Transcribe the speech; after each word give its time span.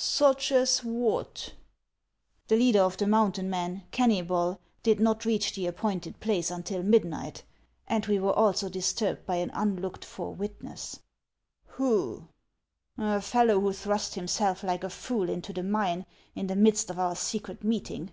"Such 0.22 0.50
as 0.50 0.78
what?"" 0.82 1.52
The 2.48 2.56
leader 2.56 2.80
of 2.80 2.96
the 2.96 3.06
mountain 3.06 3.50
men, 3.50 3.82
Kennybol, 3.92 4.58
did 4.82 4.98
not 4.98 5.26
reach 5.26 5.52
the 5.54 5.66
appointed 5.66 6.20
place 6.20 6.50
until 6.50 6.82
midnight; 6.82 7.42
and 7.86 8.06
we 8.06 8.18
were 8.18 8.32
also 8.32 8.70
disturbed 8.70 9.26
by 9.26 9.36
an 9.36 9.50
unlooked 9.52 10.06
for 10.06 10.32
witness."" 10.34 11.00
Who?" 11.76 12.04
HANS 12.96 13.24
OF 13.24 13.24
ICELAND. 13.24 13.24
359" 13.24 13.24
A 13.26 13.30
fellow 13.30 13.60
who 13.60 13.72
thrust 13.74 14.14
himself 14.14 14.62
like 14.62 14.84
a 14.84 14.88
fool 14.88 15.28
into 15.28 15.52
the 15.52 15.62
mine 15.62 16.06
in 16.34 16.46
the 16.46 16.56
midst 16.56 16.88
of 16.88 16.98
our 16.98 17.14
secret 17.14 17.62
meeting. 17.62 18.12